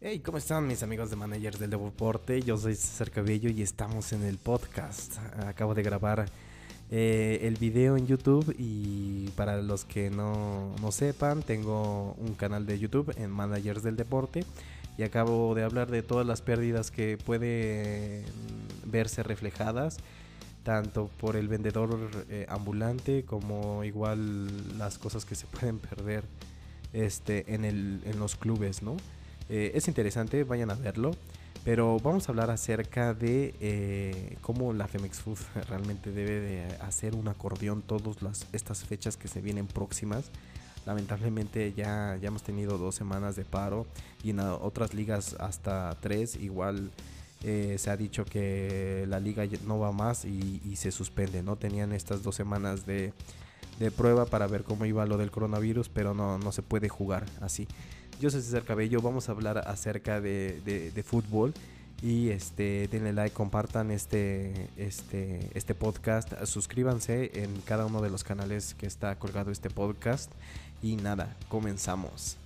Hey, 0.00 0.20
¿cómo 0.20 0.38
están 0.38 0.64
mis 0.68 0.84
amigos 0.84 1.10
de 1.10 1.16
Managers 1.16 1.58
del 1.58 1.70
Deporte? 1.70 2.40
Yo 2.42 2.56
soy 2.56 2.76
César 2.76 3.10
Cabello 3.10 3.50
y 3.50 3.62
estamos 3.62 4.12
en 4.12 4.22
el 4.22 4.38
podcast. 4.38 5.18
Acabo 5.44 5.74
de 5.74 5.82
grabar 5.82 6.26
eh, 6.88 7.40
el 7.42 7.56
video 7.56 7.96
en 7.96 8.06
YouTube 8.06 8.54
y 8.56 9.28
para 9.30 9.60
los 9.60 9.84
que 9.84 10.08
no, 10.08 10.72
no 10.80 10.92
sepan, 10.92 11.42
tengo 11.42 12.12
un 12.12 12.34
canal 12.34 12.64
de 12.64 12.78
YouTube 12.78 13.12
en 13.18 13.32
Managers 13.32 13.82
del 13.82 13.96
Deporte 13.96 14.44
y 14.96 15.02
acabo 15.02 15.56
de 15.56 15.64
hablar 15.64 15.90
de 15.90 16.04
todas 16.04 16.24
las 16.24 16.42
pérdidas 16.42 16.92
que 16.92 17.18
pueden 17.18 18.22
verse 18.84 19.24
reflejadas 19.24 19.96
tanto 20.62 21.10
por 21.18 21.34
el 21.34 21.48
vendedor 21.48 22.08
eh, 22.30 22.46
ambulante 22.48 23.24
como 23.24 23.82
igual 23.82 24.78
las 24.78 24.96
cosas 24.96 25.24
que 25.24 25.34
se 25.34 25.48
pueden 25.48 25.80
perder 25.80 26.22
este, 26.92 27.52
en, 27.52 27.64
el, 27.64 28.00
en 28.04 28.20
los 28.20 28.36
clubes, 28.36 28.80
¿no? 28.80 28.96
Eh, 29.48 29.72
es 29.74 29.88
interesante, 29.88 30.44
vayan 30.44 30.70
a 30.70 30.74
verlo. 30.74 31.12
Pero 31.64 31.98
vamos 31.98 32.28
a 32.28 32.32
hablar 32.32 32.50
acerca 32.50 33.14
de 33.14 33.54
eh, 33.60 34.38
cómo 34.40 34.72
la 34.72 34.86
Femex 34.88 35.20
Food 35.20 35.38
realmente 35.68 36.12
debe 36.12 36.40
de 36.40 36.64
hacer 36.80 37.14
un 37.14 37.28
acordeón 37.28 37.82
todas 37.82 38.22
las, 38.22 38.46
estas 38.52 38.84
fechas 38.84 39.16
que 39.16 39.28
se 39.28 39.40
vienen 39.40 39.66
próximas. 39.66 40.30
Lamentablemente 40.86 41.74
ya, 41.74 42.16
ya 42.22 42.28
hemos 42.28 42.42
tenido 42.42 42.78
dos 42.78 42.94
semanas 42.94 43.36
de 43.36 43.44
paro 43.44 43.86
y 44.22 44.30
en 44.30 44.40
otras 44.40 44.94
ligas 44.94 45.36
hasta 45.38 45.94
tres. 46.00 46.36
Igual 46.36 46.90
eh, 47.44 47.76
se 47.78 47.90
ha 47.90 47.96
dicho 47.96 48.24
que 48.24 49.04
la 49.08 49.20
liga 49.20 49.44
no 49.66 49.78
va 49.78 49.92
más 49.92 50.24
y, 50.24 50.60
se 50.76 50.90
suspende. 50.90 51.42
No 51.42 51.56
tenían 51.56 51.92
estas 51.92 52.22
dos 52.22 52.34
semanas 52.34 52.86
de, 52.86 53.12
de, 53.78 53.90
prueba 53.90 54.24
para 54.24 54.46
ver 54.46 54.64
cómo 54.64 54.86
iba 54.86 55.04
lo 55.04 55.18
del 55.18 55.30
coronavirus, 55.30 55.88
pero 55.88 56.14
no, 56.14 56.38
no 56.38 56.52
se 56.52 56.62
puede 56.62 56.88
jugar 56.88 57.26
así. 57.40 57.68
Yo 58.20 58.30
soy 58.30 58.42
César 58.42 58.64
Cabello, 58.64 59.00
vamos 59.00 59.28
a 59.28 59.32
hablar 59.32 59.58
acerca 59.58 60.20
de, 60.20 61.04
fútbol. 61.06 61.54
Y 62.02 62.30
este, 62.30 62.88
denle 62.88 63.12
like, 63.12 63.32
compartan 63.32 63.92
este, 63.92 64.68
este, 64.76 65.48
este 65.54 65.74
podcast, 65.74 66.32
suscríbanse 66.44 67.30
en 67.42 67.60
cada 67.60 67.86
uno 67.86 68.02
de 68.02 68.10
los 68.10 68.24
canales 68.24 68.74
que 68.74 68.86
está 68.86 69.16
colgado 69.20 69.52
este 69.52 69.70
podcast. 69.70 70.32
Y 70.82 70.96
nada, 70.96 71.36
comenzamos. 71.48 72.36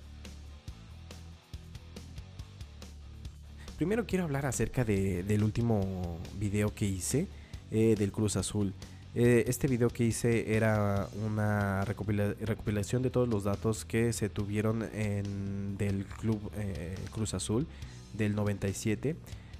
Primero 3.77 4.05
quiero 4.05 4.25
hablar 4.25 4.45
acerca 4.45 4.85
del 4.85 5.43
último 5.43 6.19
video 6.39 6.73
que 6.73 6.85
hice 6.85 7.27
eh, 7.71 7.95
del 7.97 8.11
Cruz 8.11 8.35
Azul. 8.35 8.73
Eh, 9.15 9.43
este 9.47 9.67
video 9.67 9.89
que 9.89 10.05
hice 10.05 10.55
era 10.55 11.07
una 11.23 11.85
recopilación 11.85 13.03
de 13.03 13.11
todos 13.11 13.27
los 13.27 13.43
datos 13.43 13.85
que 13.85 14.11
se 14.11 14.27
tuvieron 14.27 14.83
en, 14.91 15.77
del 15.77 16.05
club 16.05 16.51
eh, 16.57 16.95
Cruz 17.11 17.35
Azul 17.35 17.67
del 18.13 18.33
97 18.35 19.15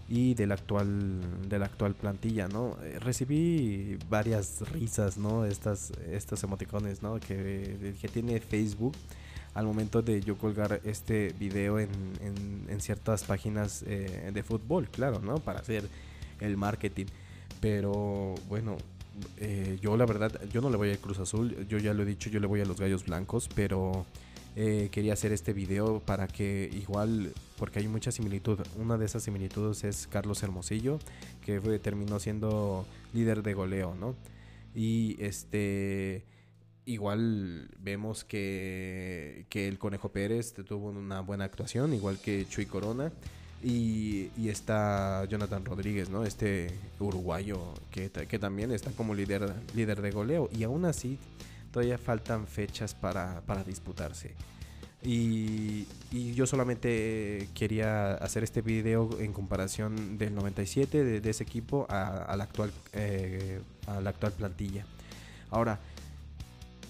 y 0.09 0.33
del 0.33 0.53
actual 0.53 1.21
de 1.47 1.59
la 1.59 1.65
actual 1.65 1.93
plantilla, 1.93 2.47
¿no? 2.47 2.77
Eh, 2.83 2.97
recibí 2.99 3.99
varias 4.09 4.61
risas, 4.71 5.17
¿no? 5.19 5.45
Estas 5.45 5.91
estos 6.11 6.43
emoticones, 6.43 7.03
¿no? 7.03 7.19
Que, 7.19 7.93
que 8.01 8.07
tiene 8.07 8.39
Facebook 8.39 8.95
al 9.53 9.67
momento 9.67 10.01
de 10.01 10.19
yo 10.21 10.35
colgar 10.35 10.81
este 10.83 11.31
video 11.39 11.79
en, 11.79 11.89
en, 12.67 12.81
ciertas 12.81 13.23
páginas 13.23 13.85
de 13.85 14.43
fútbol, 14.43 14.89
claro, 14.89 15.19
¿no? 15.19 15.35
Para 15.35 15.59
hacer 15.59 15.87
el 16.39 16.57
marketing. 16.57 17.05
Pero 17.61 18.33
bueno, 18.49 18.77
eh, 19.37 19.77
yo 19.81 19.95
la 19.97 20.05
verdad, 20.05 20.39
yo 20.51 20.61
no 20.61 20.69
le 20.69 20.77
voy 20.77 20.89
al 20.89 20.99
Cruz 20.99 21.19
Azul, 21.19 21.67
yo 21.67 21.77
ya 21.77 21.93
lo 21.93 22.03
he 22.03 22.05
dicho, 22.05 22.29
yo 22.29 22.39
le 22.39 22.47
voy 22.47 22.61
a 22.61 22.65
los 22.65 22.79
Gallos 22.79 23.05
Blancos, 23.05 23.49
pero 23.53 24.05
eh, 24.55 24.89
quería 24.91 25.13
hacer 25.13 25.31
este 25.31 25.53
video 25.53 25.99
para 25.99 26.27
que 26.27 26.69
igual, 26.73 27.33
porque 27.57 27.79
hay 27.79 27.87
mucha 27.87 28.11
similitud, 28.11 28.59
una 28.77 28.97
de 28.97 29.05
esas 29.05 29.23
similitudes 29.23 29.83
es 29.83 30.07
Carlos 30.07 30.41
Hermosillo, 30.43 30.99
que 31.45 31.59
terminó 31.79 32.19
siendo 32.19 32.85
líder 33.13 33.43
de 33.43 33.53
goleo, 33.53 33.95
¿no? 33.95 34.15
Y 34.75 35.15
este... 35.19 36.25
Igual 36.85 37.69
vemos 37.79 38.25
que, 38.25 39.45
que 39.47 39.69
el 39.69 39.79
Conejo 39.79 40.11
Pérez 40.11 40.53
tuvo 40.53 40.89
una 40.89 41.21
buena 41.21 41.45
actuación, 41.45 41.93
igual 41.93 42.19
que 42.19 42.45
Chuy 42.45 42.65
Corona. 42.65 43.13
Y, 43.63 44.29
está 44.49 45.25
Jonathan 45.25 45.63
Rodríguez, 45.63 46.09
¿no? 46.09 46.25
Este 46.25 46.67
uruguayo 46.99 47.73
que, 47.91 48.11
que, 48.11 48.37
también 48.37 48.71
está 48.71 48.91
como 48.91 49.15
líder, 49.15 49.53
líder 49.73 50.01
de 50.01 50.11
goleo. 50.11 50.49
Y 50.51 50.63
aún 50.63 50.85
así, 50.85 51.17
todavía 51.71 51.97
faltan 51.97 52.47
fechas 52.47 52.93
para, 52.93 53.41
disputarse. 53.65 54.35
Y, 55.01 55.87
yo 56.11 56.45
solamente 56.45 57.49
quería 57.55 58.13
hacer 58.13 58.43
este 58.43 58.61
video 58.61 59.09
en 59.19 59.33
comparación 59.33 60.17
del 60.17 60.35
97 60.35 61.21
de, 61.21 61.29
ese 61.29 61.43
equipo 61.43 61.87
a, 61.89 62.35
la 62.37 62.43
actual, 62.43 62.71
eh, 62.93 63.61
a 63.87 63.99
la 63.99 64.11
actual 64.11 64.33
plantilla. 64.33 64.85
Ahora, 65.49 65.79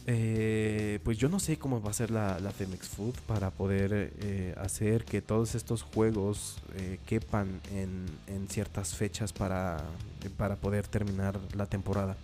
eh, 0.05 0.99
pues 1.03 1.17
yo 1.17 1.29
no 1.29 1.39
sé 1.39 1.57
cómo 1.57 1.81
va 1.81 1.91
a 1.91 1.93
ser 1.93 2.11
la, 2.11 2.37
la 2.39 2.51
Food 2.51 3.15
para 3.25 3.51
poder 3.51 4.13
eh, 4.19 4.53
hacer 4.57 5.05
que 5.05 5.21
todos 5.21 5.55
estos 5.55 5.81
juegos 5.81 6.61
eh, 6.75 6.99
quepan 7.05 7.61
en, 7.73 8.07
ciertas 8.49 8.95
fechas 8.95 9.31
para, 9.31 9.77
para 10.37 10.57
poder 10.57 10.87
terminar 10.87 11.39
la 11.55 11.65
temporada. 11.65 12.17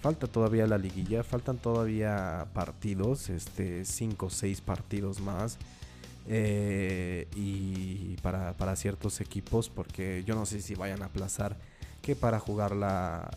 Falta 0.00 0.26
todavía 0.26 0.66
la 0.66 0.78
liguilla, 0.78 1.22
faltan 1.22 1.58
todavía 1.58 2.46
partidos, 2.54 3.28
este 3.28 3.84
5 3.84 4.26
o 4.26 4.30
6 4.30 4.60
partidos 4.62 5.20
más. 5.20 5.58
y 6.26 8.16
para, 8.22 8.54
para, 8.54 8.76
ciertos 8.76 9.20
equipos, 9.20 9.68
porque 9.68 10.24
yo 10.24 10.34
no 10.34 10.46
sé 10.46 10.62
si 10.62 10.74
vayan 10.74 11.02
a 11.02 11.06
aplazar 11.06 11.56
que 12.02 12.16
para 12.16 12.38
jugar, 12.38 12.74
la, 12.74 13.30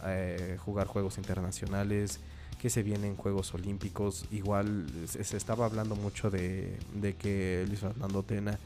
jugar 0.64 0.88
juegos 0.88 1.18
internacionales 1.18 2.20
que 2.62 2.70
se 2.70 2.84
vienen 2.84 3.16
Juegos 3.16 3.56
Olímpicos. 3.56 4.26
Igual 4.30 4.86
se, 5.08 5.36
estaba 5.36 5.66
hablando 5.66 5.96
mucho 5.96 6.30
de, 6.30 6.78
que 7.18 7.66
Luis 7.68 7.80
Fernando 7.80 8.22
Tena 8.22 8.60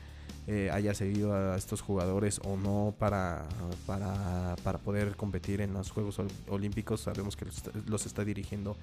eh, 0.48 0.70
haya 0.70 0.94
seguido 0.94 1.34
a 1.34 1.56
estos 1.56 1.80
jugadores 1.80 2.42
o 2.44 2.58
no 2.58 2.94
para, 3.00 3.46
para, 3.86 4.78
poder 4.80 5.16
competir 5.16 5.62
en 5.62 5.72
los 5.72 5.92
Juegos 5.92 6.20
Olímpicos. 6.50 7.00
Sabemos 7.00 7.38
que 7.38 7.46
los, 7.88 8.06
está 8.06 8.26
dirigiendo 8.26 8.76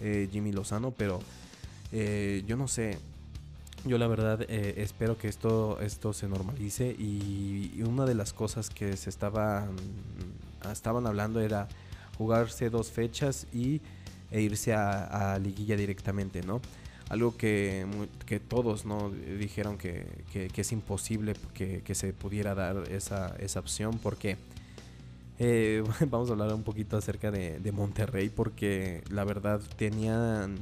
eh, 0.00 0.28
Jimmy 0.32 0.50
Lozano, 0.50 0.90
pero 0.90 1.20
eh, 1.92 2.42
yo 2.44 2.56
no 2.56 2.66
sé. 2.66 2.98
Yo 3.84 3.96
la 3.96 4.08
verdad 4.08 4.42
espero 4.50 5.16
que 5.16 5.28
esto, 5.28 5.78
esto 5.80 6.12
se 6.12 6.26
normalice 6.26 6.88
y, 6.98 7.80
una 7.86 8.06
de 8.06 8.16
las 8.16 8.32
cosas 8.32 8.70
que 8.70 8.96
se 8.96 9.08
estaban, 9.08 9.76
estaban 10.72 11.06
hablando 11.06 11.40
era 11.40 11.68
jugarse 12.18 12.70
dos 12.70 12.90
fechas 12.90 13.46
y 13.52 13.80
e 14.30 14.40
irse 14.40 14.74
a, 14.74 15.38
liguilla 15.38 15.76
directamente, 15.76 16.42
¿no? 16.42 16.60
Algo 17.08 17.36
que, 17.36 17.86
que 18.26 18.38
todos 18.38 18.84
¿no? 18.84 19.10
dijeron 19.10 19.78
que, 19.78 20.06
es 20.54 20.72
imposible 20.72 21.34
que, 21.54 21.94
se 21.94 22.12
pudiera 22.12 22.54
dar 22.54 22.84
esa, 22.90 23.34
esa 23.38 23.60
opción 23.60 23.98
porque 23.98 24.36
eh, 25.38 25.84
vamos 26.10 26.28
a 26.28 26.32
hablar 26.32 26.52
un 26.52 26.64
poquito 26.64 26.96
acerca 26.96 27.30
de, 27.30 27.72
Monterrey 27.72 28.28
porque 28.28 29.02
la 29.10 29.24
verdad 29.24 29.60
tenían 29.76 30.56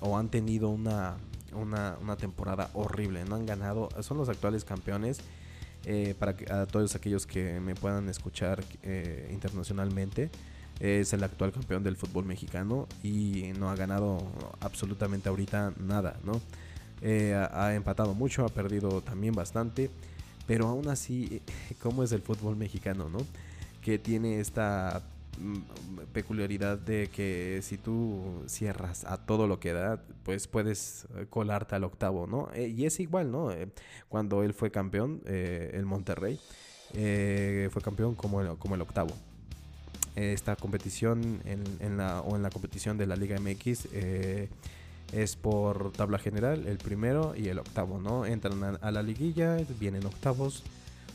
o 0.00 0.16
han 0.16 0.28
tenido 0.28 0.68
una, 0.68 1.16
una, 1.54 2.16
temporada 2.16 2.70
horrible, 2.74 3.24
no 3.24 3.36
han 3.36 3.46
ganado, 3.46 3.88
son 4.00 4.18
los 4.18 4.28
actuales 4.28 4.64
campeones. 4.64 5.20
Eh, 5.84 6.14
para 6.16 6.66
todos 6.66 6.94
aquellos 6.94 7.26
que 7.26 7.58
me 7.58 7.74
puedan 7.74 8.08
escuchar 8.08 8.62
eh, 8.84 9.28
internacionalmente, 9.32 10.30
es 10.80 11.12
el 11.12 11.22
actual 11.22 11.52
campeón 11.52 11.82
del 11.82 11.96
fútbol 11.96 12.24
mexicano 12.24 12.88
y 13.02 13.52
no 13.58 13.70
ha 13.70 13.76
ganado 13.76 14.18
absolutamente 14.60 15.28
ahorita 15.28 15.72
nada, 15.78 16.18
¿no? 16.24 16.40
Eh, 17.00 17.34
ha, 17.34 17.74
empatado 17.74 18.14
mucho, 18.14 18.44
ha 18.44 18.48
perdido 18.48 19.00
también 19.00 19.34
bastante, 19.34 19.90
pero 20.46 20.68
aún 20.68 20.88
así, 20.88 21.42
¿cómo 21.82 22.02
es 22.04 22.12
el 22.12 22.22
fútbol 22.22 22.56
mexicano, 22.56 23.08
no? 23.08 23.18
Que 23.80 23.98
tiene 23.98 24.38
esta 24.40 25.02
mm, 25.38 25.58
peculiaridad 26.12 26.78
de 26.78 27.08
que 27.08 27.60
si 27.62 27.76
tú 27.76 28.44
cierras 28.46 29.04
a 29.04 29.18
todo 29.18 29.48
lo 29.48 29.58
que 29.58 29.72
da, 29.72 30.00
pues 30.24 30.46
puedes 30.46 31.06
colarte 31.30 31.74
al 31.74 31.84
octavo, 31.84 32.28
¿no? 32.28 32.48
Eh, 32.54 32.68
y 32.68 32.86
es 32.86 33.00
igual, 33.00 33.32
¿no? 33.32 33.50
Eh, 33.50 33.68
cuando 34.08 34.44
él 34.44 34.54
fue 34.54 34.70
campeón, 34.70 35.20
el 35.26 35.84
Monterrey, 35.86 36.38
fue 36.92 37.82
campeón 37.82 38.14
como 38.14 38.58
como 38.58 38.74
el 38.74 38.82
octavo 38.82 39.14
esta 40.16 40.56
competición 40.56 41.42
o 41.44 42.36
en 42.36 42.42
la 42.42 42.50
competición 42.50 42.98
de 42.98 43.06
la 43.06 43.16
Liga 43.16 43.38
MX 43.40 43.88
eh, 43.92 44.48
es 45.12 45.36
por 45.36 45.92
tabla 45.92 46.18
general, 46.18 46.66
el 46.66 46.78
primero 46.78 47.34
y 47.36 47.48
el 47.48 47.58
octavo, 47.58 47.98
¿no? 47.98 48.24
Entran 48.24 48.78
a, 48.80 48.90
la 48.90 49.02
liguilla, 49.02 49.58
vienen 49.78 50.06
octavos, 50.06 50.62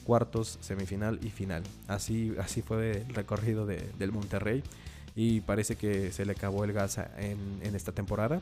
cuartos, 0.03 0.59
semifinal 0.61 1.19
y 1.23 1.29
final. 1.29 1.63
Así, 1.87 2.33
así 2.39 2.61
fue 2.61 3.03
el 3.07 3.15
recorrido 3.15 3.65
del 3.65 4.11
Monterrey 4.11 4.63
y 5.15 5.41
parece 5.41 5.75
que 5.75 6.11
se 6.11 6.25
le 6.25 6.33
acabó 6.33 6.63
el 6.63 6.73
gas 6.73 6.99
en, 7.17 7.75
esta 7.75 7.91
temporada. 7.91 8.41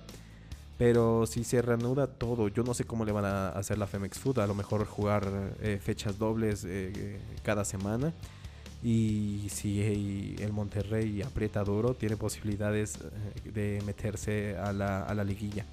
Pero 0.78 1.26
si 1.26 1.46
se 1.46 1.62
reanuda 1.62 2.08
todo, 2.08 2.50
yo 2.50 2.64
no 2.64 2.74
sé 2.74 2.84
cómo 2.84 3.06
le 3.06 3.14
van 3.14 3.24
a 3.24 3.48
hacer 3.50 3.78
la 3.78 3.88
Femex 3.88 4.20
Food, 4.20 4.40
a 4.40 4.48
lo 4.48 4.56
mejor 4.56 4.86
jugar 4.86 5.26
eh, 5.62 5.80
fechas 5.82 6.20
dobles 6.20 6.66
eh, 6.68 7.18
cada 7.44 7.64
semana. 7.64 8.12
Y 8.86 9.48
si 9.50 10.36
el 10.40 10.54
Monterrey 10.54 11.24
aprieta 11.24 11.64
duro, 11.64 11.96
tiene 11.96 12.18
posibilidades 12.18 13.00
eh, 13.02 13.50
de 13.50 13.82
meterse 13.84 14.58
a 14.58 14.72
la, 14.74 15.02
a 15.02 15.16
la 15.16 15.24
liguilla. 15.24 15.66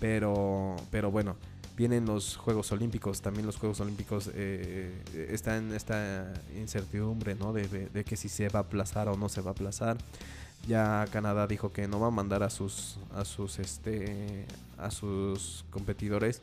Pero, 0.00 0.74
pero 0.90 1.10
bueno, 1.10 1.36
vienen 1.76 2.06
los 2.06 2.38
Juegos 2.38 2.72
Olímpicos. 2.72 3.20
También 3.20 3.44
los 3.44 3.58
Juegos 3.58 3.80
Olímpicos 3.80 4.28
están 4.28 5.68
en 5.68 5.74
esta 5.74 6.32
incertidumbre, 6.56 7.34
¿no? 7.34 7.52
De, 7.52 7.68
de, 7.68 8.04
que 8.04 8.16
si 8.16 8.30
se 8.30 8.48
va 8.48 8.60
a 8.60 8.62
aplazar 8.62 9.10
o 9.10 9.18
no 9.18 9.28
se 9.28 9.42
va 9.42 9.50
a 9.50 9.52
aplazar. 9.52 9.98
Ya 10.66 11.06
Canadá 11.12 11.46
dijo 11.46 11.74
que 11.74 11.88
no 11.88 12.00
va 12.00 12.06
a 12.06 12.10
mandar 12.10 12.42
a 12.42 12.48
sus 12.48 12.98
a 13.14 13.26
sus 13.26 13.58
este 13.58 14.46
a 14.78 14.90
sus 14.90 15.66
competidores 15.68 16.40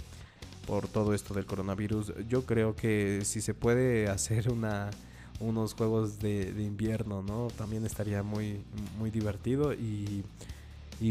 por 0.67 0.87
todo 0.87 1.15
esto 1.15 1.33
del 1.33 1.47
coronavirus. 1.47 2.13
Yo 2.27 2.45
creo 2.45 2.75
que 2.75 3.21
si 3.23 3.41
se 3.41 3.55
puede 3.55 4.09
hacer 4.09 4.51
una 4.51 4.91
unos 5.39 5.73
juegos 5.73 6.19
de, 6.19 6.49
invierno, 6.57 7.21
¿no? 7.21 7.47
También 7.57 7.85
estaría 7.85 8.23
muy 8.23 8.61
muy 8.97 9.11
divertido 9.11 9.73
y 9.73 10.23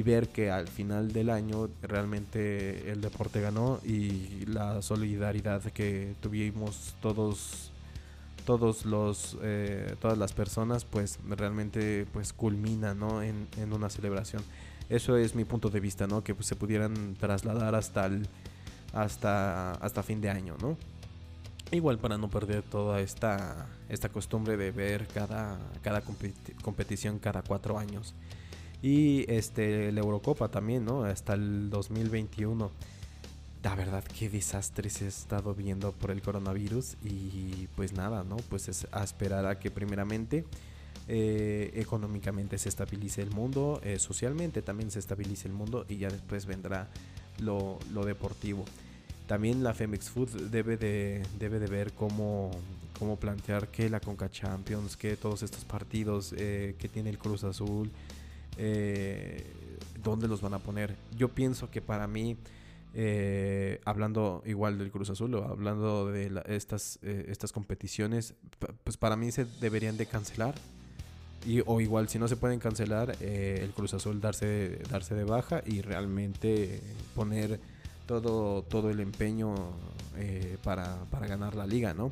ver 0.02 0.28
que 0.28 0.50
al 0.50 0.68
final 0.68 1.12
del 1.12 1.30
año 1.30 1.68
realmente 1.82 2.90
el 2.90 3.00
deporte 3.00 3.40
ganó 3.40 3.80
y 3.84 4.44
la 4.46 4.82
solidaridad 4.82 5.62
que 5.72 6.14
tuvimos 6.20 6.94
todos 7.00 7.70
todos 8.46 8.86
los 8.86 9.36
eh, 9.42 9.94
todas 10.00 10.16
las 10.16 10.32
personas 10.32 10.86
pues 10.86 11.18
realmente 11.28 12.06
pues 12.12 12.32
culmina 12.32 12.94
¿no? 12.94 13.22
en, 13.22 13.48
una 13.72 13.90
celebración 13.90 14.42
eso 14.88 15.18
es 15.18 15.34
mi 15.34 15.44
punto 15.44 15.68
de 15.68 15.80
vista 15.80 16.06
no 16.06 16.24
que 16.24 16.34
pues, 16.34 16.46
se 16.46 16.56
pudieran 16.56 17.16
trasladar 17.16 17.74
hasta 17.74 18.06
el 18.06 18.26
hasta 18.94 19.72
hasta 19.72 20.02
fin 20.02 20.20
de 20.20 20.30
año 20.30 20.56
no 20.62 20.78
igual 21.72 21.98
para 21.98 22.16
no 22.18 22.28
perder 22.28 22.62
toda 22.62 23.00
esta 23.00 23.66
esta 23.88 24.08
costumbre 24.08 24.56
de 24.56 24.70
ver 24.70 25.06
cada 25.08 25.58
cada 25.82 26.02
competición 26.62 27.18
cada 27.18 27.42
cuatro 27.42 27.78
años 27.78 28.14
y 28.82 29.24
este 29.30 29.90
la 29.92 30.00
Eurocopa 30.00 30.48
también 30.48 30.84
no 30.84 31.04
hasta 31.04 31.34
el 31.34 31.70
2021 31.70 32.70
la 33.66 33.74
verdad 33.74 34.04
qué 34.04 34.30
desastre 34.30 34.88
se 34.90 35.06
ha 35.06 35.08
estado 35.08 35.52
viendo 35.52 35.90
por 35.90 36.12
el 36.12 36.22
coronavirus 36.22 36.94
y 37.02 37.66
pues 37.74 37.94
nada, 37.94 38.22
¿no? 38.22 38.36
Pues 38.36 38.68
es 38.68 38.86
a 38.92 39.02
esperar 39.02 39.44
a 39.44 39.58
que 39.58 39.72
primeramente 39.72 40.44
eh, 41.08 41.72
económicamente 41.74 42.58
se 42.58 42.68
estabilice 42.68 43.22
el 43.22 43.32
mundo, 43.32 43.80
eh, 43.82 43.98
socialmente 43.98 44.62
también 44.62 44.92
se 44.92 45.00
estabilice 45.00 45.48
el 45.48 45.54
mundo 45.54 45.84
y 45.88 45.96
ya 45.96 46.08
después 46.10 46.46
vendrá 46.46 46.88
lo, 47.40 47.80
deportivo. 48.04 48.64
También 49.26 49.62
la 49.62 49.74
Femex 49.74 50.10
Food 50.10 50.50
debe 50.50 50.76
de, 50.76 51.22
debe 51.38 51.58
de 51.58 51.66
ver 51.66 51.92
cómo, 51.92 52.50
cómo 52.98 53.16
plantear 53.16 53.68
que 53.68 53.90
la 53.90 54.00
Conca 54.00 54.30
Champions, 54.30 54.96
que 54.96 55.16
todos 55.16 55.42
estos 55.42 55.64
partidos 55.64 56.34
eh, 56.36 56.76
que 56.78 56.88
tiene 56.88 57.10
el 57.10 57.18
Cruz 57.18 57.44
Azul, 57.44 57.90
dónde 60.02 60.28
los 60.28 60.40
van 60.40 60.54
a 60.54 60.58
poner. 60.58 60.96
Yo 61.16 61.28
pienso 61.28 61.70
que 61.70 61.82
para 61.82 62.06
mí 62.06 62.36
eh, 62.98 63.78
hablando 63.84 64.42
igual 64.46 64.78
del 64.78 64.90
Cruz 64.90 65.10
Azul 65.10 65.34
o 65.34 65.44
hablando 65.44 66.10
de 66.10 66.42
estas, 66.46 66.98
eh, 67.02 67.26
estas 67.28 67.52
competiciones, 67.52 68.32
pues 68.84 68.96
para 68.96 69.16
mí 69.16 69.30
se 69.32 69.44
deberían 69.44 69.98
de 69.98 70.06
cancelar. 70.06 70.54
Y, 71.44 71.62
o 71.66 71.82
igual 71.82 72.08
si 72.08 72.18
no 72.18 72.26
se 72.26 72.36
pueden 72.36 72.58
cancelar, 72.58 73.14
eh, 73.20 73.60
el 73.62 73.72
Cruz 73.72 73.92
Azul 73.92 74.22
darse, 74.22 74.78
darse 74.90 75.14
de 75.14 75.24
baja 75.24 75.62
y 75.66 75.82
realmente 75.82 76.80
poner 77.14 77.60
todo, 78.06 78.62
todo 78.62 78.90
el 78.90 79.00
empeño 79.00 79.54
para, 80.62 80.96
para, 81.10 81.26
ganar 81.26 81.54
la 81.54 81.66
liga, 81.66 81.92
¿no? 81.92 82.10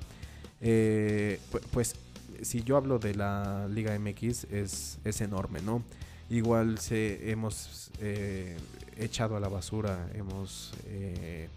pues 1.73 1.97
si 2.43 2.63
yo 2.63 2.77
hablo 2.77 2.99
de 2.99 3.15
la 3.15 3.69
Liga 3.69 3.99
MX 3.99 4.45
es, 4.45 4.99
es 5.05 5.21
enorme, 5.21 5.61
¿no? 5.63 5.83
Igual 6.31 6.79
se, 6.79 7.31
hemos 7.31 7.91
eh, 8.01 8.57
echado 8.97 9.37
a 9.37 9.41
la 9.41 9.49
basura, 9.49 10.09
hemos 10.15 10.73
eh, 10.87 11.49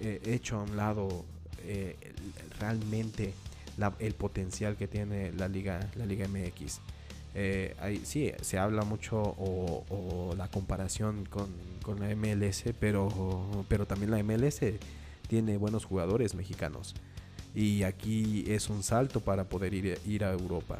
eh, 0.00 0.20
hecho 0.24 0.58
a 0.58 0.62
un 0.62 0.76
lado 0.76 1.24
realmente 2.60 3.32
el 3.98 4.12
potencial 4.12 4.76
que 4.76 4.86
tiene 4.86 5.32
la 5.32 5.48
Liga, 5.48 5.90
la 5.96 6.04
Liga 6.04 6.28
MX. 6.28 6.80
Sí, 8.04 8.32
se 8.40 8.58
habla 8.58 8.84
mucho 8.84 9.20
o, 9.20 10.34
la 10.36 10.48
comparación 10.48 11.24
con, 11.26 11.48
con, 11.82 12.00
la 12.00 12.14
MLS, 12.14 12.64
pero, 12.78 13.64
pero 13.68 13.86
también 13.86 14.10
la 14.10 14.22
MLS 14.22 14.60
tiene 15.28 15.56
buenos 15.56 15.84
jugadores 15.84 16.34
mexicanos. 16.34 16.94
Y 17.54 17.84
aquí 17.84 18.44
es 18.48 18.68
un 18.68 18.82
salto 18.82 19.20
para 19.20 19.44
poder 19.44 19.74
ir, 19.74 19.98
ir 20.04 20.24
a 20.24 20.32
Europa 20.32 20.78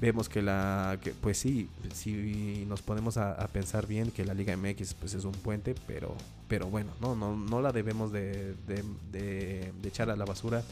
vemos 0.00 0.28
que 0.28 0.42
la 0.42 0.98
pues 1.20 1.38
sí 1.38 1.68
si 1.94 2.64
nos 2.68 2.82
ponemos 2.82 3.16
a, 3.16 3.46
pensar 3.48 3.86
bien 3.86 4.10
que 4.10 4.24
la 4.24 4.34
Liga 4.34 4.56
MX 4.56 4.94
pues 4.94 5.14
es 5.14 5.24
un 5.24 5.32
puente 5.32 5.74
pero 5.86 6.14
pero 6.48 6.66
bueno 6.66 6.92
no 7.00 7.16
no 7.16 7.34
no 7.34 7.62
la 7.62 7.72
debemos 7.72 8.12
de, 8.12 8.54
de, 8.66 9.72
echar 9.84 10.10
a 10.10 10.16
la 10.16 10.24
basura 10.24 10.62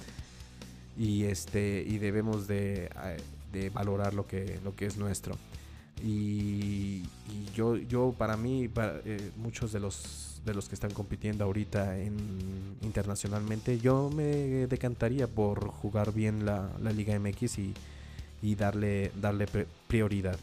y 0.96 1.24
este 1.24 1.84
y 1.86 1.98
debemos 1.98 2.46
de, 2.46 2.90
valorar 3.72 4.14
lo 4.14 4.26
que 4.26 4.60
lo 4.64 4.74
que 4.74 4.86
es 4.86 4.96
nuestro 4.96 5.36
y, 6.02 7.02
yo 7.54 7.76
yo 7.76 8.14
para 8.16 8.36
mí 8.36 8.68
eh, 9.04 9.30
muchos 9.36 9.72
de 9.72 9.80
los 9.80 10.40
de 10.44 10.54
los 10.54 10.68
que 10.68 10.74
están 10.74 10.92
compitiendo 10.92 11.44
ahorita 11.44 11.98
en, 11.98 12.16
internacionalmente 12.82 13.78
yo 13.78 14.10
me 14.10 14.66
decantaría 14.66 15.26
por 15.26 15.68
jugar 15.68 16.12
bien 16.12 16.44
la, 16.44 16.68
la 16.82 16.90
Liga 16.92 17.18
MX 17.18 17.58
y 17.58 17.74
y 18.44 18.56
darle, 18.56 19.10
darle 19.20 19.46
prioridad. 19.88 20.36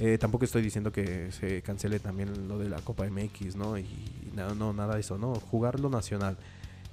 Eh, 0.00 0.18
tampoco 0.18 0.44
estoy 0.44 0.62
diciendo 0.62 0.90
que 0.90 1.30
se 1.30 1.62
cancele 1.62 2.00
también 2.00 2.48
lo 2.48 2.58
de 2.58 2.68
la 2.68 2.80
Copa 2.80 3.06
MX, 3.08 3.54
¿no? 3.54 3.78
Y, 3.78 3.86
no, 4.34 4.54
no, 4.56 4.72
nada 4.72 4.94
de 4.94 5.00
eso, 5.00 5.16
¿no? 5.16 5.34
Jugar 5.36 5.78
lo 5.78 5.88
nacional, 5.88 6.36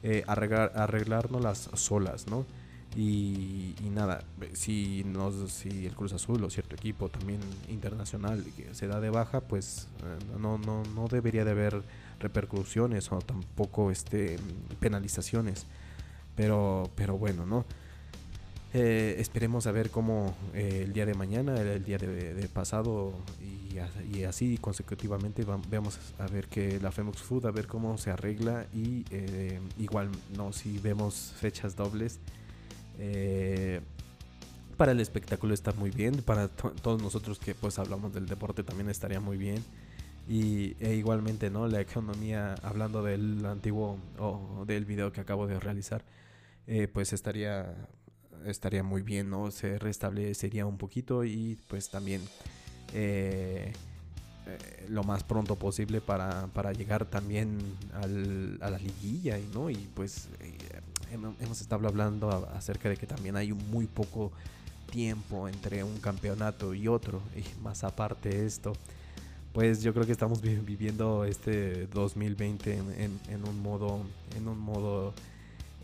eh, 0.03 0.23
arreglar, 0.27 0.71
arreglarnos 0.75 1.41
las 1.41 1.69
solas, 1.73 2.27
¿no? 2.27 2.45
Y, 2.95 3.75
nada, 3.91 4.23
si, 4.53 5.03
nos, 5.03 5.51
si 5.51 5.85
el 5.85 5.95
Cruz 5.95 6.13
Azul 6.13 6.43
o 6.43 6.49
cierto 6.49 6.75
equipo 6.75 7.09
también 7.09 7.39
internacional 7.69 8.43
se 8.71 8.87
da 8.87 8.99
de 8.99 9.09
baja, 9.09 9.41
pues 9.41 9.87
eh, 10.03 10.37
no, 10.39 10.57
no, 10.57 10.83
no 10.95 11.07
debería 11.07 11.43
de 11.43 11.51
haber 11.51 11.81
repercusiones 12.19 13.11
o 13.11 13.19
tampoco 13.19 13.91
este, 13.91 14.37
penalizaciones. 14.79 15.65
Pero, 16.35 16.89
pero 16.95 17.17
bueno, 17.17 17.45
¿no? 17.45 17.65
Eh, 18.75 19.17
esperemos 19.19 19.67
a 19.67 19.71
ver 19.71 19.91
cómo 19.91 20.35
eh, 20.55 20.81
el 20.85 20.93
día 20.93 21.05
de 21.05 21.13
mañana, 21.13 21.55
el, 21.61 21.85
día 21.85 21.99
de, 21.99 22.49
pasado 22.51 23.13
y, 23.39 24.23
así 24.23 24.57
consecutivamente 24.59 25.43
vamos 25.45 25.99
a 26.19 26.27
ver 26.27 26.47
que 26.47 26.79
la 26.79 26.91
Femox 26.91 27.21
Food, 27.21 27.47
a 27.47 27.51
ver 27.51 27.67
cómo 27.67 27.97
se 27.97 28.11
arregla 28.11 28.67
y 28.73 29.03
eh, 29.09 29.59
igual 29.79 30.09
no 30.37 30.53
si 30.53 30.77
vemos 30.79 31.33
fechas 31.37 31.75
dobles. 31.75 32.19
Para 34.77 34.91
el 34.91 34.99
espectáculo 34.99 35.53
está 35.53 35.71
muy 35.73 35.91
bien, 35.91 36.21
para 36.23 36.47
todos 36.47 37.01
nosotros 37.01 37.39
que 37.39 37.55
pues 37.55 37.79
hablamos 37.79 38.13
del 38.13 38.27
deporte 38.27 38.63
también 38.63 38.89
estaría 38.89 39.19
muy 39.19 39.37
bien. 39.37 39.63
Y 40.27 40.77
e 40.79 40.95
igualmente, 40.95 41.49
¿no? 41.49 41.67
La 41.67 41.81
economía, 41.81 42.55
hablando 42.63 43.03
del 43.03 43.45
antiguo 43.45 43.97
o 44.17 44.63
del 44.65 44.85
video 44.85 45.11
que 45.11 45.19
acabo 45.19 45.47
de 45.47 45.59
realizar, 45.59 46.03
pues 46.93 47.11
estaría 47.11 47.75
estaría 48.45 48.83
muy 48.83 49.01
bien, 49.01 49.29
¿no? 49.29 49.51
Se 49.51 49.77
restablecería 49.79 50.65
un 50.65 50.77
poquito 50.77 51.23
y 51.23 51.57
pues 51.67 51.89
también 51.89 52.21
eh, 52.93 53.73
eh, 54.47 54.85
lo 54.89 55.03
más 55.03 55.23
pronto 55.23 55.55
posible 55.55 56.01
para, 56.01 56.73
llegar 56.73 57.05
también 57.05 57.57
al, 57.93 58.57
a 58.61 58.69
la 58.69 58.77
liguilla, 58.77 59.37
¿no? 59.53 59.69
Y 59.69 59.75
pues 59.93 60.27
eh, 60.39 60.57
hemos 61.39 61.61
estado 61.61 61.87
hablando 61.87 62.29
acerca 62.53 62.89
de 62.89 62.97
que 62.97 63.05
también 63.07 63.35
hay 63.35 63.53
muy 63.53 63.87
poco 63.87 64.31
tiempo 64.91 65.47
entre 65.47 65.83
un 65.83 65.97
campeonato 65.99 66.73
y 66.73 66.87
otro, 66.87 67.21
y 67.35 67.61
más 67.63 67.83
aparte 67.83 68.29
de 68.29 68.45
esto, 68.45 68.73
pues 69.53 69.81
yo 69.81 69.93
creo 69.93 70.05
que 70.05 70.11
estamos 70.11 70.41
viviendo 70.41 71.25
este 71.25 71.87
2020 71.87 72.73
en, 72.73 73.19
en 73.29 73.47
un 73.47 73.61
modo, 73.61 74.01
en 74.35 74.47
un 74.47 74.59
modo 74.59 75.13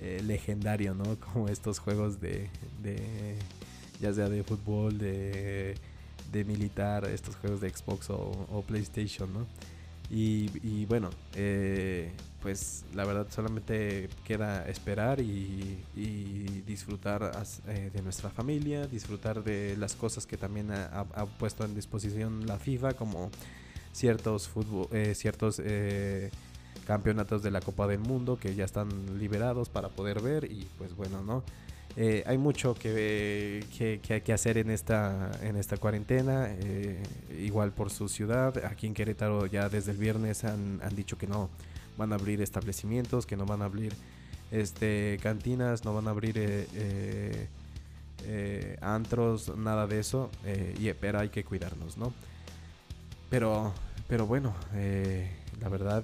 eh, 0.02 0.22
legendario, 0.24 0.94
¿no? 0.94 1.04
Como 1.20 1.50
estos 1.50 1.80
juegos 1.80 2.22
de, 2.22 2.50
de 2.82 3.36
ya 4.00 4.14
sea 4.14 4.30
de 4.30 4.44
fútbol, 4.44 4.98
de, 4.98 5.76
de 6.32 6.44
militar, 6.44 7.06
estos 7.06 7.36
juegos 7.36 7.62
de 7.62 7.70
Xbox 7.70 8.10
o, 8.10 8.64
PlayStation, 8.68 9.32
¿no? 9.34 9.46
Y, 10.12 10.86
bueno, 10.86 11.12
eh, 11.36 12.12
pues 12.42 12.86
la 12.94 13.06
verdad 13.06 13.28
solamente 13.30 14.10
queda 14.24 14.68
esperar 14.68 15.20
y, 15.20 15.78
disfrutar 16.66 17.32
eh, 17.68 17.90
de 17.94 18.02
nuestra 18.02 18.30
familia, 18.30 18.88
disfrutar 18.88 19.44
de 19.44 19.76
las 19.78 19.96
cosas 19.96 20.26
que 20.26 20.38
también 20.38 20.72
ha, 20.72 21.06
puesto 21.38 21.66
en 21.66 21.76
disposición 21.76 22.46
la 22.46 22.58
FIFA, 22.58 22.94
como 22.94 23.30
ciertos, 23.92 24.48
fútbol, 24.48 24.88
eh, 24.92 25.14
ciertos 25.16 25.62
eh, 25.64 26.30
campeonatos 26.86 27.44
de 27.44 27.52
la 27.52 27.60
Copa 27.60 27.88
del 27.88 28.00
Mundo 28.00 28.38
que 28.40 28.56
ya 28.56 28.66
están 28.66 29.20
liberados 29.20 29.70
para 29.70 29.90
poder 29.90 30.22
ver 30.22 30.46
y 30.46 30.68
pues 30.78 30.96
bueno, 30.96 31.24
¿no? 31.24 31.44
Eh, 31.96 32.24
hay 32.26 32.38
mucho 32.38 32.76
que, 32.76 33.66
que, 33.78 34.14
hay 34.14 34.22
que 34.22 34.34
hacer 34.34 34.58
en 34.58 34.70
esta, 34.70 35.32
en 35.42 35.56
esta 35.56 35.78
cuarentena, 35.78 36.50
igual 37.38 37.72
por 37.72 37.90
su 37.90 38.08
ciudad. 38.08 38.64
Aquí 38.66 38.88
en 38.88 38.94
Querétaro 38.94 39.46
ya 39.48 39.70
desde 39.70 39.92
el 39.92 39.98
viernes 39.98 40.44
han, 40.44 40.80
han 40.84 40.96
dicho 40.96 41.18
que 41.18 41.28
no 41.28 41.50
van 41.98 42.14
a 42.14 42.16
abrir 42.16 42.42
establecimientos, 42.42 43.26
que 43.26 43.36
no 43.36 43.46
van 43.46 43.62
a 43.62 43.66
abrir 43.66 43.94
este, 44.52 45.20
cantinas, 45.22 45.86
no 45.86 45.94
van 45.94 46.08
a 46.08 46.12
abrir 46.12 46.38
eh, 46.38 46.68
eh, 46.74 47.48
eh, 48.26 48.78
antros, 48.82 49.56
nada 49.56 49.86
de 49.86 50.00
eso. 50.00 50.30
y, 50.80 50.92
pero 50.94 51.20
hay 51.20 51.30
que 51.30 51.44
cuidarnos, 51.44 51.98
¿no? 51.98 52.14
Pero, 53.30 53.74
pero 54.08 54.26
bueno, 54.26 54.56
la 55.62 55.70
verdad, 55.70 56.04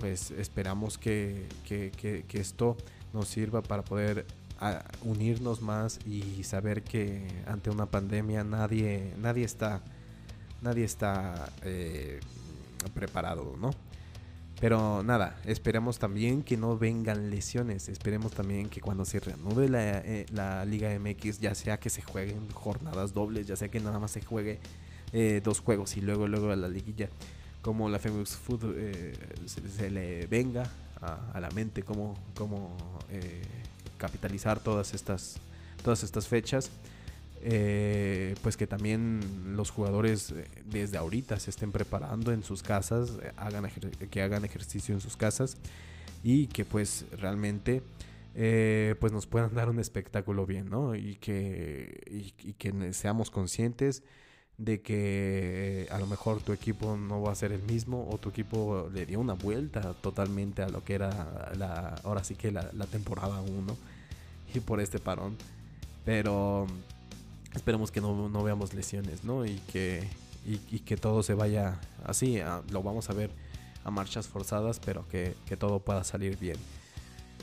pues 0.00 0.30
esperamos 0.30 0.96
que, 0.96 1.46
que, 1.66 2.24
esto 2.32 2.76
nos 3.12 3.28
sirva 3.28 3.60
para 3.60 3.82
poder 3.82 4.24
unirnos 5.02 5.60
más 5.62 5.98
y 6.06 6.44
saber 6.44 6.82
que 6.82 7.26
ante 7.46 7.70
una 7.70 7.86
pandemia 7.86 8.44
nadie, 8.44 9.12
nadie 9.18 9.44
está, 9.44 9.82
nadie 10.60 10.84
está 10.84 11.50
preparado, 12.94 13.56
¿no? 13.60 13.72
Pero 14.62 15.02
nada, 15.02 15.36
esperemos 15.44 15.98
también 15.98 16.44
que 16.44 16.56
no 16.56 16.78
vengan 16.78 17.30
lesiones. 17.30 17.88
Esperemos 17.88 18.30
también 18.30 18.68
que 18.68 18.80
cuando 18.80 19.04
se 19.04 19.18
reanude 19.18 19.68
la, 19.68 19.98
eh, 19.98 20.24
la 20.32 20.64
Liga 20.64 20.96
MX, 21.00 21.40
ya 21.40 21.56
sea 21.56 21.80
que 21.80 21.90
se 21.90 22.00
jueguen 22.00 22.48
jornadas 22.52 23.12
dobles, 23.12 23.48
ya 23.48 23.56
sea 23.56 23.68
que 23.68 23.80
nada 23.80 23.98
más 23.98 24.12
se 24.12 24.22
juegue 24.22 24.60
eh, 25.12 25.40
dos 25.42 25.58
juegos 25.58 25.96
y 25.96 26.00
luego 26.00 26.28
luego 26.28 26.52
a 26.52 26.54
la 26.54 26.68
liguilla, 26.68 27.08
como 27.60 27.88
la 27.88 27.98
Famous 27.98 28.36
Food 28.36 28.72
eh, 28.76 29.14
se, 29.46 29.90
le 29.90 30.28
venga 30.28 30.70
a, 31.00 31.40
la 31.40 31.50
mente, 31.50 31.82
cómo, 31.82 32.16
cómo 32.36 32.76
capitalizar 34.02 34.58
todas 34.58 34.94
estas, 34.94 35.36
todas 35.84 36.02
estas 36.02 36.26
fechas. 36.26 36.70
Eh, 37.44 38.36
pues 38.42 38.56
que 38.56 38.68
también 38.68 39.20
los 39.56 39.70
jugadores 39.70 40.30
eh, 40.30 40.46
desde 40.64 40.96
ahorita 40.96 41.40
se 41.40 41.50
estén 41.50 41.72
preparando 41.72 42.32
en 42.32 42.44
sus 42.44 42.62
casas, 42.62 43.18
eh, 43.20 43.32
hagan 43.36 43.68
que 44.10 44.22
hagan 44.22 44.44
ejercicio 44.44 44.94
en 44.94 45.00
sus 45.00 45.16
casas 45.16 45.56
y 46.22 46.46
que 46.46 46.64
pues 46.64 47.04
realmente 47.18 47.82
pues 49.00 49.12
nos 49.12 49.26
puedan 49.26 49.54
dar 49.58 49.68
un 49.68 49.80
espectáculo 49.80 50.46
bien, 50.46 50.70
¿no? 50.70 50.94
Y 50.94 51.16
que, 51.16 52.00
y, 52.08 52.52
que 52.54 52.92
seamos 52.92 53.30
conscientes 53.30 54.02
de 54.58 54.80
que 54.80 55.88
a 55.90 55.98
lo 55.98 56.06
mejor 56.06 56.40
tu 56.40 56.52
equipo 56.52 56.96
no 56.96 57.22
va 57.22 57.32
a 57.32 57.34
ser 57.34 57.52
el 57.52 57.62
mismo 57.62 58.08
o 58.10 58.18
tu 58.18 58.28
equipo 58.28 58.88
le 58.92 59.06
dio 59.06 59.18
una 59.18 59.34
vuelta 59.34 59.94
totalmente 59.94 60.62
a 60.62 60.68
lo 60.68 60.84
que 60.84 60.94
era 60.94 61.52
la, 61.56 61.96
ahora 62.04 62.22
sí 62.22 62.34
que 62.34 62.52
la, 62.52 62.86
temporada 62.86 63.40
1 63.40 63.76
y 64.54 64.60
por 64.60 64.80
este 64.80 64.98
parón. 64.98 65.36
Pero 66.04 66.66
esperemos 67.54 67.90
que 67.90 68.00
no, 68.00 68.42
veamos 68.42 68.74
lesiones, 68.74 69.24
¿no? 69.24 69.44
Y 69.46 69.56
que, 69.72 70.08
y, 70.44 70.80
que 70.80 70.96
todo 70.96 71.22
se 71.22 71.34
vaya 71.34 71.80
así, 72.04 72.40
lo 72.70 72.82
vamos 72.82 73.08
a 73.10 73.14
ver 73.14 73.30
a 73.84 73.90
marchas 73.90 74.28
forzadas, 74.28 74.80
pero 74.84 75.06
que, 75.08 75.34
todo 75.58 75.80
pueda 75.80 76.04
salir 76.04 76.38
bien. 76.38 76.56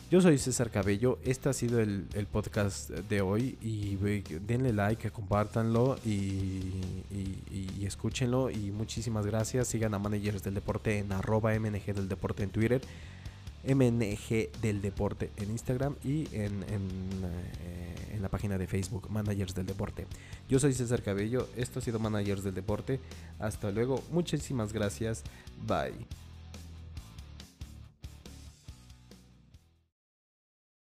Yo 0.09 0.21
soy 0.21 0.39
César 0.39 0.71
Cabello, 0.71 1.19
este 1.23 1.49
ha 1.49 1.53
sido 1.53 1.79
el, 1.79 2.07
podcast 2.31 2.89
de 2.89 3.21
hoy 3.21 3.59
y 3.61 3.95
denle 4.39 4.73
like, 4.73 5.11
compártanlo 5.11 5.97
y, 6.03 6.73
y, 7.11 7.85
escúchenlo 7.85 8.49
y 8.49 8.71
muchísimas 8.71 9.27
gracias. 9.27 9.67
Sigan 9.67 9.93
a 9.93 9.99
Managers 9.99 10.43
del 10.43 10.55
Deporte 10.55 10.97
en 10.97 11.11
arroba 11.11 11.53
MNG 11.53 11.93
del 11.93 12.09
Deporte 12.09 12.41
en 12.41 12.49
Twitter 12.49 12.81
MNG 13.67 14.51
del 14.61 14.81
Deporte 14.81 15.31
en 15.37 15.51
Instagram 15.51 15.95
y 16.03 16.27
en, 16.33 16.63
eh, 16.63 18.13
en, 18.13 18.21
la 18.21 18.29
página 18.29 18.57
de 18.57 18.67
Facebook 18.67 19.09
Managers 19.09 19.53
del 19.53 19.65
Deporte. 19.65 20.07
Yo 20.49 20.59
soy 20.59 20.73
César 20.73 21.01
Cabello, 21.01 21.47
esto 21.55 21.79
ha 21.79 21.81
sido 21.81 21.99
Managers 21.99 22.43
del 22.43 22.53
Deporte. 22.53 22.99
Hasta 23.39 23.71
luego, 23.71 24.03
muchísimas 24.11 24.73
gracias, 24.73 25.23
bye. 25.67 25.93